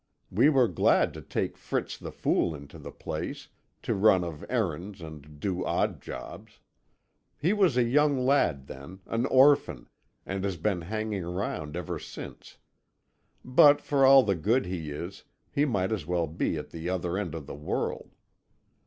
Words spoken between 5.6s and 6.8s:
odd jobs.